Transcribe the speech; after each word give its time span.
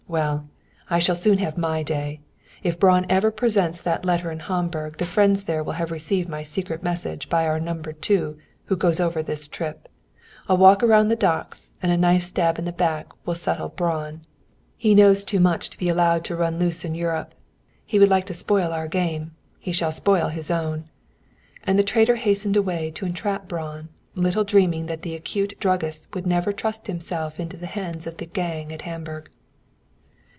Well, 0.07 0.49
I 0.89 0.99
shall 0.99 1.15
soon 1.15 1.37
have 1.37 1.57
my 1.57 1.83
day. 1.83 2.19
If 2.63 2.77
Braun 2.77 3.05
ever 3.07 3.31
presents 3.31 3.79
that 3.79 4.03
letter 4.03 4.29
in 4.29 4.41
Hamburg 4.41 4.97
the 4.97 5.05
friends 5.05 5.43
there 5.45 5.63
will 5.63 5.71
have 5.79 5.89
received 5.89 6.27
my 6.27 6.43
secret 6.43 6.83
message 6.83 7.29
by 7.29 7.47
our 7.47 7.61
No. 7.61 7.81
II, 7.81 8.33
who 8.65 8.75
goes 8.75 8.99
over 8.99 9.23
this 9.23 9.47
trip. 9.47 9.87
A 10.49 10.55
walk 10.55 10.83
around 10.83 11.07
the 11.07 11.15
docks, 11.15 11.71
and 11.81 11.93
a 11.93 11.97
knife 11.97 12.23
stab 12.23 12.59
in 12.59 12.65
the 12.65 12.73
back 12.73 13.09
will 13.25 13.35
settle 13.35 13.69
Braun. 13.69 14.23
He 14.75 14.93
knows 14.95 15.23
too 15.23 15.39
much 15.39 15.69
to 15.69 15.77
be 15.77 15.87
allowed 15.87 16.25
to 16.25 16.35
run 16.35 16.59
loose 16.59 16.83
in 16.83 16.93
Europe. 16.93 17.33
He 17.85 17.97
would 17.97 18.09
like 18.09 18.25
to 18.25 18.33
spoil 18.33 18.73
our 18.73 18.89
game; 18.89 19.31
he 19.59 19.71
shall 19.71 19.93
spoil 19.93 20.27
his 20.27 20.51
own." 20.51 20.89
And 21.63 21.79
the 21.79 21.83
traitor 21.83 22.15
hastened 22.17 22.57
away 22.57 22.91
to 22.95 23.05
entrap 23.05 23.47
Braun, 23.47 23.87
little 24.15 24.43
dreaming 24.43 24.87
that 24.87 25.03
the 25.03 25.15
acute 25.15 25.53
druggist 25.61 26.13
would 26.13 26.27
never 26.27 26.51
trust 26.51 26.87
himself 26.87 27.37
to 27.37 27.45
the 27.47 27.65
hands 27.65 28.05
of 28.05 28.17
the 28.17 28.25
"gang" 28.25 28.73
at 28.73 28.81
Hamburg. 28.81 29.29